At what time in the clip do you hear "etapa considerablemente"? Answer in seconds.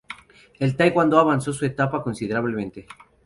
1.63-2.87